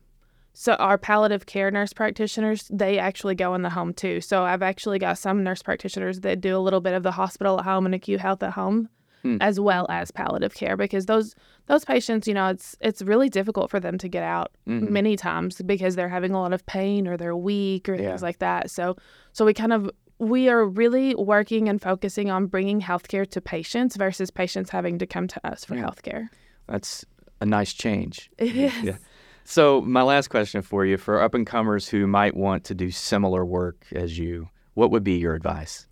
so 0.53 0.73
our 0.75 0.97
palliative 0.99 1.47
care 1.47 1.71
nurse 1.71 1.93
practitioners, 1.93 2.69
they 2.73 2.99
actually 2.99 3.35
go 3.35 3.55
in 3.55 3.63
the 3.63 3.71
home 3.71 3.93
too. 3.93 4.21
So 4.21 4.45
I've 4.45 4.63
actually 4.63 4.99
got 4.99 5.19
some 5.19 5.43
nurse 5.45 5.63
practitioners 5.63 6.21
that 6.21 6.41
do 6.41 6.57
a 6.57 6.61
little 6.61 6.81
bit 6.81 6.95
of 6.95 7.03
the 7.03 7.13
hospital 7.13 7.59
at 7.59 7.65
home 7.65 7.85
and 7.87 7.95
acute 7.95 8.21
health 8.21 8.43
at 8.43 8.53
home, 8.53 8.89
Hmm. 9.23 9.39
as 9.41 9.59
well 9.59 9.87
as 9.91 10.11
palliative 10.11 10.55
care 10.55 10.77
because 10.77 11.07
those 11.07 11.35
those 11.67 11.85
patients, 11.85 12.29
you 12.29 12.35
know, 12.35 12.49
it's 12.49 12.77
it's 12.81 13.03
really 13.03 13.29
difficult 13.29 13.71
for 13.71 13.81
them 13.81 13.99
to 13.99 14.09
get 14.09 14.23
out 14.23 14.53
Mhm. 14.69 14.89
many 14.91 15.17
times 15.17 15.61
because 15.63 15.97
they're 15.97 16.09
having 16.09 16.33
a 16.33 16.41
lot 16.41 16.53
of 16.53 16.65
pain 16.67 17.09
or 17.09 17.17
they're 17.17 17.37
weak 17.37 17.89
or 17.89 17.95
Yeah. 17.97 18.11
things 18.11 18.23
like 18.23 18.39
that. 18.39 18.71
So 18.71 18.97
so 19.33 19.45
we 19.45 19.53
kind 19.53 19.73
of 19.73 19.91
we 20.19 20.49
are 20.49 20.65
really 20.65 21.15
working 21.15 21.69
and 21.69 21.81
focusing 21.81 22.31
on 22.31 22.47
bringing 22.47 22.81
healthcare 22.81 23.29
to 23.31 23.41
patients 23.41 23.97
versus 23.97 24.31
patients 24.31 24.71
having 24.71 24.99
to 24.99 25.07
come 25.07 25.27
to 25.29 25.47
us 25.47 25.65
for 25.65 25.75
Yeah. 25.75 25.85
healthcare. 25.85 26.29
That's 26.67 27.05
a 27.41 27.47
nice 27.47 27.73
change. 27.73 28.31
It 28.39 28.57
is. 28.57 28.83
Yeah. 28.83 28.97
So, 29.45 29.81
my 29.83 30.03
last 30.03 30.29
question 30.29 30.63
for 30.63 30.85
you 30.85 30.97
for 30.97 31.23
up 31.23 31.35
and 31.35 31.47
comers 31.47 31.89
who 31.89 32.07
might 32.07 32.35
want 32.35 32.65
to 32.65 32.75
do 32.75 32.91
similar 32.91 33.45
work 33.45 33.87
as 33.93 34.19
you, 34.19 34.49
what 34.75 34.91
would 34.91 35.05
be 35.05 35.19
your 35.19 35.35
advice? 35.35 35.87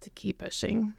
to 0.00 0.10
keep 0.10 0.38
pushing. 0.38 0.94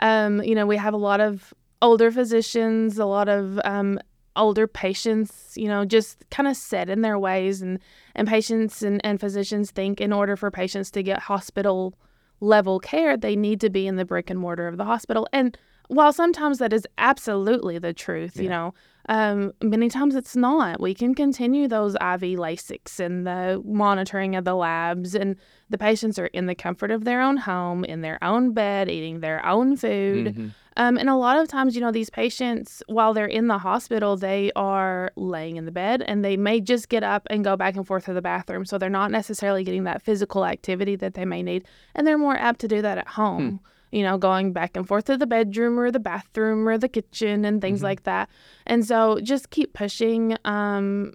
Um, 0.00 0.42
you 0.42 0.56
know, 0.56 0.66
we 0.66 0.76
have 0.76 0.92
a 0.92 0.96
lot 0.98 1.20
of 1.20 1.54
older 1.80 2.10
physicians, 2.10 2.98
a 2.98 3.04
lot 3.06 3.28
of 3.28 3.60
um, 3.64 3.98
older 4.36 4.66
patients, 4.66 5.54
you 5.56 5.68
know, 5.68 5.84
just 5.84 6.24
kind 6.30 6.48
of 6.48 6.56
set 6.56 6.88
in 6.88 7.02
their 7.02 7.18
ways. 7.18 7.62
And, 7.62 7.78
and 8.14 8.26
patients 8.28 8.82
and, 8.82 9.00
and 9.04 9.20
physicians 9.20 9.70
think 9.70 10.00
in 10.00 10.12
order 10.12 10.36
for 10.36 10.50
patients 10.50 10.90
to 10.92 11.02
get 11.02 11.20
hospital 11.20 11.94
level 12.40 12.80
care, 12.80 13.16
they 13.16 13.36
need 13.36 13.60
to 13.60 13.70
be 13.70 13.86
in 13.86 13.96
the 13.96 14.04
brick 14.04 14.30
and 14.30 14.40
mortar 14.40 14.66
of 14.68 14.76
the 14.76 14.84
hospital. 14.84 15.28
And 15.32 15.56
while 15.88 16.12
sometimes 16.12 16.58
that 16.58 16.72
is 16.72 16.86
absolutely 16.98 17.78
the 17.78 17.92
truth, 17.92 18.36
you 18.40 18.48
know, 18.48 18.74
um, 19.10 19.52
many 19.62 19.90
times 19.90 20.14
it's 20.14 20.34
not. 20.34 20.80
We 20.80 20.94
can 20.94 21.14
continue 21.14 21.68
those 21.68 21.94
IV 21.96 22.38
Lasix 22.38 22.98
and 22.98 23.26
the 23.26 23.62
monitoring 23.64 24.34
of 24.34 24.44
the 24.46 24.54
labs, 24.54 25.14
and 25.14 25.36
the 25.68 25.76
patients 25.76 26.18
are 26.18 26.26
in 26.28 26.46
the 26.46 26.54
comfort 26.54 26.90
of 26.90 27.04
their 27.04 27.20
own 27.20 27.36
home, 27.36 27.84
in 27.84 28.00
their 28.00 28.18
own 28.24 28.52
bed, 28.54 28.88
eating 28.88 29.20
their 29.20 29.44
own 29.44 29.76
food. 29.76 30.34
Mhm. 30.34 30.54
Um, 30.76 30.96
and 30.98 31.08
a 31.08 31.14
lot 31.14 31.38
of 31.38 31.46
times, 31.48 31.74
you 31.74 31.80
know, 31.80 31.92
these 31.92 32.10
patients, 32.10 32.82
while 32.88 33.14
they're 33.14 33.26
in 33.26 33.46
the 33.46 33.58
hospital, 33.58 34.16
they 34.16 34.50
are 34.56 35.12
laying 35.16 35.56
in 35.56 35.66
the 35.66 35.72
bed 35.72 36.02
and 36.02 36.24
they 36.24 36.36
may 36.36 36.60
just 36.60 36.88
get 36.88 37.04
up 37.04 37.26
and 37.30 37.44
go 37.44 37.56
back 37.56 37.76
and 37.76 37.86
forth 37.86 38.06
to 38.06 38.12
the 38.12 38.22
bathroom. 38.22 38.64
So 38.64 38.76
they're 38.78 38.90
not 38.90 39.10
necessarily 39.12 39.62
getting 39.62 39.84
that 39.84 40.02
physical 40.02 40.44
activity 40.44 40.96
that 40.96 41.14
they 41.14 41.24
may 41.24 41.42
need. 41.42 41.64
And 41.94 42.06
they're 42.06 42.18
more 42.18 42.36
apt 42.36 42.60
to 42.60 42.68
do 42.68 42.82
that 42.82 42.98
at 42.98 43.06
home, 43.08 43.60
you 43.92 44.02
know, 44.02 44.18
going 44.18 44.52
back 44.52 44.76
and 44.76 44.86
forth 44.86 45.04
to 45.04 45.16
the 45.16 45.26
bedroom 45.26 45.78
or 45.78 45.92
the 45.92 46.00
bathroom 46.00 46.66
or 46.68 46.76
the 46.76 46.88
kitchen 46.88 47.44
and 47.44 47.60
things 47.60 47.80
Mhm. 47.80 47.84
like 47.84 48.02
that. 48.02 48.28
And 48.66 48.84
so 48.84 49.20
just 49.22 49.50
keep 49.50 49.74
pushing. 49.74 50.36
Um, 50.44 51.12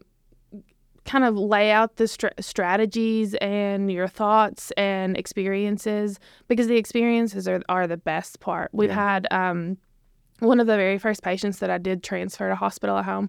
kind 1.09 1.23
of 1.25 1.35
lay 1.35 1.71
out 1.71 1.95
the 1.95 2.07
str- 2.07 2.27
strategies 2.39 3.33
and 3.35 3.91
your 3.91 4.07
thoughts 4.07 4.69
and 4.77 5.17
experiences 5.17 6.19
because 6.47 6.67
the 6.67 6.77
experiences 6.77 7.47
are, 7.47 7.61
are 7.67 7.87
the 7.87 7.97
best 7.97 8.39
part. 8.39 8.69
We've 8.73 8.89
Yeah. 8.91 8.95
had 9.13 9.27
um, 9.31 9.77
one 10.39 10.59
of 10.59 10.67
the 10.67 10.75
very 10.75 10.99
first 10.99 11.23
patients 11.23 11.57
that 11.59 11.71
I 11.71 11.79
did 11.79 12.03
transfer 12.03 12.47
to 12.47 12.55
hospital 12.55 12.95
at 12.99 13.05
home. 13.05 13.27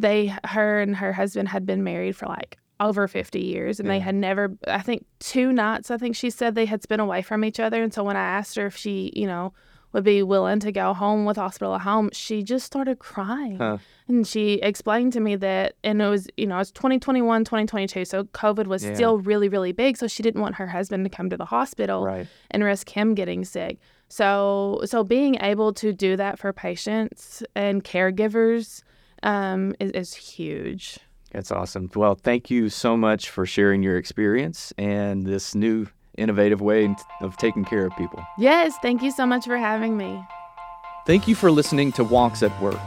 They, 0.00 0.34
her 0.46 0.80
and 0.80 0.96
her 0.96 1.12
husband 1.12 1.48
had 1.48 1.64
been 1.64 1.84
married 1.84 2.16
for 2.16 2.26
like 2.26 2.58
over 2.80 3.06
50 3.06 3.38
years 3.40 3.78
and 3.78 3.88
they 3.88 4.00
had 4.00 4.16
never, 4.16 4.56
I 4.66 4.80
think 4.80 5.06
two 5.20 5.52
nights, 5.52 5.92
I 5.92 5.98
think 5.98 6.16
she 6.16 6.28
said 6.28 6.56
they 6.56 6.66
had 6.66 6.82
spent 6.82 7.00
away 7.00 7.22
from 7.22 7.44
each 7.44 7.60
other. 7.60 7.84
And 7.84 7.94
so 7.94 8.02
when 8.02 8.16
I 8.16 8.24
asked 8.24 8.56
her 8.56 8.66
if 8.66 8.76
she, 8.76 9.12
you 9.14 9.28
know, 9.28 9.52
would 9.92 10.04
be 10.04 10.22
willing 10.22 10.58
to 10.60 10.72
go 10.72 10.94
home 10.94 11.24
with 11.24 11.36
hospital 11.36 11.74
at 11.74 11.82
home, 11.82 12.10
she 12.12 12.42
just 12.42 12.64
started 12.66 12.98
crying. 12.98 13.58
Huh. 13.58 13.78
And 14.08 14.26
she 14.26 14.54
explained 14.54 15.12
to 15.14 15.20
me 15.20 15.36
that, 15.36 15.74
and 15.84 16.00
it 16.02 16.08
was, 16.08 16.28
you 16.36 16.46
know, 16.46 16.58
it's 16.58 16.70
2021, 16.70 17.44
2022. 17.44 18.04
So 18.04 18.24
COVID 18.24 18.66
was 18.66 18.84
Yeah. 18.84 18.94
still 18.94 19.18
really, 19.18 19.48
really 19.48 19.72
big. 19.72 19.96
So 19.96 20.06
she 20.06 20.22
didn't 20.22 20.40
want 20.40 20.54
her 20.56 20.66
husband 20.68 21.04
to 21.04 21.10
come 21.10 21.28
to 21.30 21.36
the 21.36 21.44
hospital 21.46 22.04
Right. 22.04 22.26
and 22.50 22.64
risk 22.64 22.88
him 22.90 23.14
getting 23.14 23.44
sick. 23.44 23.78
So, 24.08 24.80
so 24.84 25.04
being 25.04 25.36
able 25.40 25.72
to 25.74 25.92
do 25.92 26.16
that 26.16 26.38
for 26.38 26.52
patients 26.52 27.42
and 27.54 27.82
caregivers 27.82 28.82
um, 29.22 29.74
is, 29.80 29.90
is 29.92 30.14
huge. 30.14 30.98
That's 31.30 31.50
awesome. 31.50 31.90
Well, 31.94 32.14
thank 32.14 32.50
you 32.50 32.68
so 32.68 32.96
much 32.96 33.30
for 33.30 33.46
sharing 33.46 33.82
your 33.82 33.96
experience 33.96 34.72
and 34.76 35.24
this 35.24 35.54
new 35.54 35.86
innovative 36.16 36.60
way 36.60 36.94
of 37.20 37.36
taking 37.36 37.64
care 37.64 37.86
of 37.86 37.96
people. 37.96 38.24
Yes, 38.38 38.76
thank 38.82 39.02
you 39.02 39.10
so 39.10 39.26
much 39.26 39.44
for 39.44 39.56
having 39.56 39.96
me. 39.96 40.24
Thank 41.06 41.26
you 41.26 41.34
for 41.34 41.50
listening 41.50 41.92
to 41.92 42.04
Wonks 42.04 42.42
at 42.42 42.62
Work. 42.62 42.78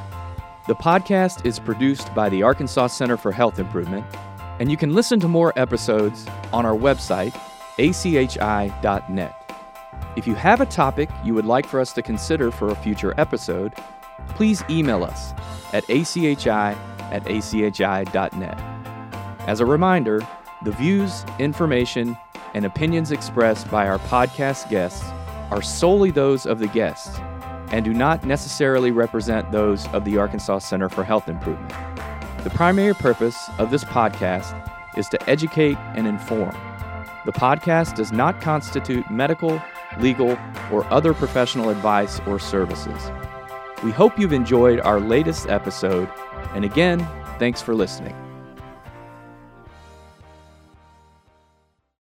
The 0.67 0.75
podcast 0.75 1.45
is 1.45 1.59
produced 1.59 2.13
by 2.15 2.29
the 2.29 2.41
Arkansas 2.41 2.87
Center 2.87 3.17
for 3.17 3.31
Health 3.31 3.59
Improvement, 3.59 4.05
and 4.59 4.71
you 4.71 4.77
can 4.77 4.93
listen 4.95 5.19
to 5.19 5.27
more 5.27 5.53
episodes 5.57 6.25
on 6.53 6.65
our 6.65 6.75
website, 6.75 7.35
achi.net. 7.77 9.41
If 10.15 10.25
you 10.25 10.33
have 10.35 10.61
a 10.61 10.65
topic 10.65 11.09
you 11.23 11.33
would 11.33 11.45
like 11.45 11.67
for 11.67 11.79
us 11.79 11.91
to 11.93 12.01
consider 12.01 12.51
for 12.51 12.69
a 12.69 12.75
future 12.75 13.13
episode, 13.17 13.73
please 14.29 14.63
email 14.69 15.03
us 15.03 15.33
at 15.73 15.83
achi 15.89 16.31
at 16.31 17.27
achi.net. 17.27 18.59
As 19.47 19.59
a 19.59 19.65
reminder, 19.65 20.25
the 20.63 20.71
views, 20.71 21.23
information, 21.37 22.17
and 22.55 22.65
opinions 22.65 23.11
expressed 23.11 23.69
by 23.69 23.85
our 23.85 23.99
podcast 23.99 24.69
guests 24.69 25.03
are 25.51 25.61
solely 25.61 26.09
those 26.09 26.45
of 26.45 26.57
the 26.57 26.67
guests 26.67 27.19
and 27.69 27.83
do 27.83 27.93
not 27.93 28.25
necessarily 28.25 28.91
represent 28.91 29.51
those 29.51 29.85
of 29.89 30.05
the 30.05 30.17
Arkansas 30.17 30.59
Center 30.59 30.87
for 30.87 31.03
Health 31.03 31.27
Improvement. 31.27 31.69
The 32.43 32.49
primary 32.51 32.93
purpose 32.93 33.49
of 33.57 33.71
this 33.71 33.83
podcast 33.83 34.55
is 34.97 35.09
to 35.09 35.29
educate 35.29 35.77
and 35.95 36.07
inform. 36.07 36.55
The 37.25 37.33
podcast 37.33 37.95
does 37.95 38.13
not 38.13 38.39
constitute 38.39 39.09
medical, 39.11 39.61
legal, 39.99 40.37
or 40.71 40.85
other 40.85 41.13
professional 41.13 41.69
advice 41.69 42.21
or 42.27 42.39
services. 42.39 43.11
We 43.83 43.91
hope 43.91 44.17
you've 44.17 44.31
enjoyed 44.31 44.79
our 44.79 44.99
latest 45.01 45.49
episode, 45.49 46.09
and 46.53 46.63
again, 46.63 47.05
thanks 47.37 47.61
for 47.61 47.75
listening. 47.75 48.15